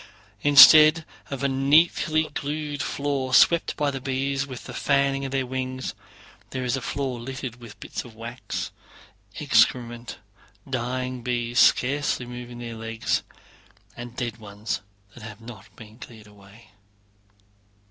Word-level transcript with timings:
Instead 0.41 1.05
of 1.29 1.43
a 1.43 1.47
neatly 1.47 2.23
glued 2.33 2.81
floor, 2.81 3.35
swept 3.35 3.77
by 3.77 3.91
the 3.91 4.01
bees 4.01 4.47
with 4.47 4.63
the 4.63 4.73
fanning 4.73 5.25
of 5.25 5.31
their 5.31 5.45
wings, 5.45 5.93
there 6.49 6.63
is 6.63 6.75
a 6.75 6.81
floor 6.81 7.19
littered 7.19 7.57
with 7.57 7.79
bits 7.79 8.03
of 8.03 8.15
wax, 8.15 8.71
excrement, 9.39 10.17
dying 10.67 11.21
bees 11.21 11.59
scarcely 11.59 12.25
moving 12.25 12.57
their 12.57 12.73
legs, 12.73 13.21
and 13.95 14.15
dead 14.15 14.37
ones 14.37 14.81
that 15.13 15.21
have 15.21 15.39
not 15.39 15.67
been 15.75 15.99
cleared 15.99 16.25
away. 16.25 16.71